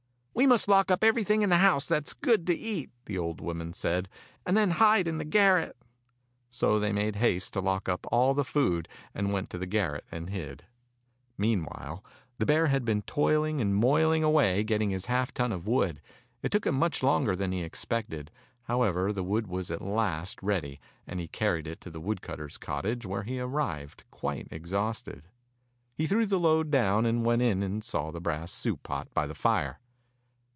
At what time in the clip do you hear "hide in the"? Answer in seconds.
4.71-5.25